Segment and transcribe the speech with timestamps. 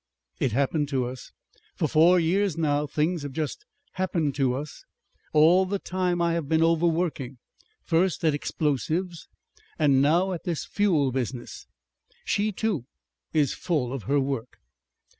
[0.39, 1.31] "It happened to us.
[1.75, 4.83] For four years now things have just happened to us.
[5.31, 7.37] All the time I have been overworking,
[7.83, 9.27] first at explosives
[9.77, 11.67] and now at this fuel business.
[12.25, 12.85] She too
[13.31, 14.57] is full of her work.